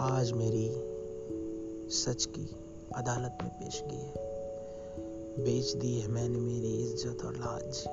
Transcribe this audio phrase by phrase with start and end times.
[0.00, 0.68] आज मेरी
[1.90, 2.56] सच की
[2.96, 4.12] अदालत में पेश की है।
[5.44, 7.84] बेच दी है मैंने मेरी इज़्ज़त और लाज।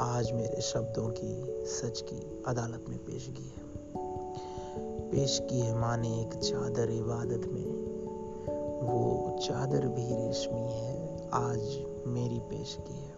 [0.00, 3.64] आज मेरे शब्दों की सच की अदालत में पेश की है।
[5.10, 7.66] पेश की है माँ ने एक चादर इबादत में।
[8.82, 11.60] वो चादर भी रेशमी है। आज
[12.06, 13.14] मेरी पेश की है।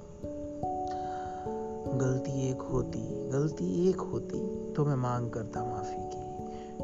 [1.99, 6.22] गलती एक होती, गलती एक होती तो मैं मांग करता माफ़ी की।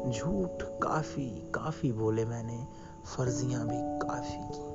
[0.07, 2.67] झूठ काफ़ी काफ़ी बोले मैंने,
[3.05, 4.69] फर्जियाँ भी काफ़ी की।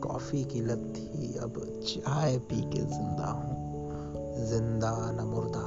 [0.00, 3.70] कॉफ़ी की लत थी, अब चाय पी के ज़िंदा हूँ।
[4.46, 5.64] ज़िंदा न मुर्दा,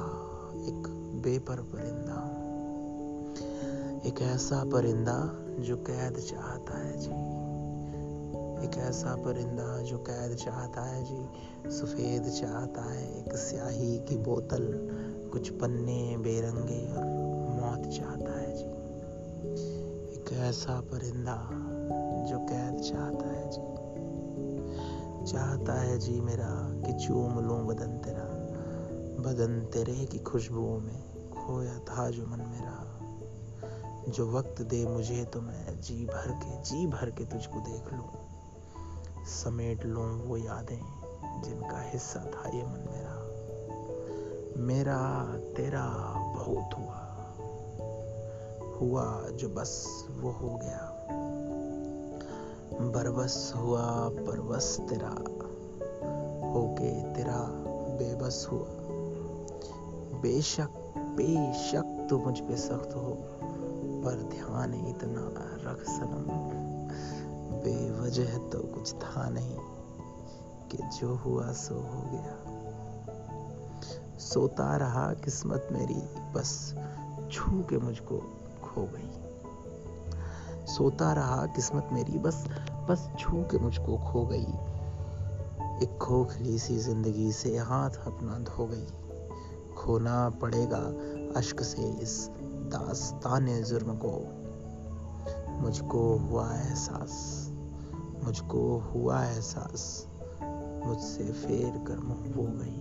[0.68, 0.88] एक
[1.24, 2.34] बेपर परिंदा हूँ।
[4.06, 7.44] एक ऐसा परिंदा जो कैद चाहता है जी।
[8.66, 11.28] एक ऐसा परिंदा जो कैद चाहता है जी।
[11.70, 14.88] सफ़ेद चाहता है, एक स्याही की बोतल,
[15.32, 17.23] कुछ पन्ने, बेरंगे और
[17.74, 18.64] मौत चाहता है जी।
[20.14, 21.48] एक ऐसा परिंदा
[22.30, 23.74] जो कैद चाहता है जी।
[25.32, 28.26] चाहता है जी मेरा कि चूम लूँ बदन तेरा,
[29.22, 33.00] बदन तेरे की खुशबुओं में खोया था जो मन मेरा।
[34.08, 38.08] जो वक्त दे मुझे तो मैं जी भर के, जी भर के तुझको देख लूँ।
[39.26, 40.80] समेट लूँ वो यादें
[41.42, 43.20] जिनका हिस्सा था ये मन मेरा।
[44.56, 45.86] मेरा, तेरा
[46.36, 47.03] बहुत हुआ।
[48.84, 50.90] हुआ जो बस वो हो गया।
[52.80, 55.14] बरबस हुआ परवस तेरा।
[56.54, 57.38] होके तेरा
[57.98, 58.66] बेबस हुआ।
[60.20, 60.68] बेशक
[60.98, 63.16] बेशक तो मुझ पे सख्त हो,
[64.04, 65.32] पर ध्यान इतना
[65.70, 66.26] रख सनम।
[67.54, 69.58] बेवजह तो कुछ था नहीं
[70.68, 72.36] कि जो हुआ सो हो गया।
[74.18, 76.74] सोता रहा किस्मत मेरी, बस
[77.32, 78.40] छू के मुझको
[78.74, 79.10] खो गई।
[80.66, 82.44] सोता रहा, किस्मत मेरी बस
[82.90, 84.46] बस छू के मुझको खो गई।
[85.82, 88.86] एक खोखली सी ज़िंदगी से हाथ अपना धो गई।
[89.74, 90.82] खोना पड़ेगा
[91.36, 92.28] अश्क से इस
[92.72, 94.40] दास्तान जुर्म को।
[95.60, 97.46] मुझको हुआ एहसास,
[98.24, 100.06] मुझको हुआ एहसास,
[100.86, 102.80] मुझसे फेर कर मुँह वो गई।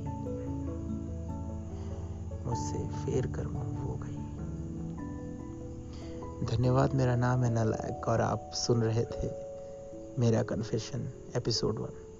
[2.46, 4.23] मुझसे फेर कर मुँह वो गई।
[6.44, 9.30] धन्यवाद मेरा नाम है नलायक और आप सुन रहे थे
[10.20, 12.13] मेरा कन्फेशन एपिसोड वन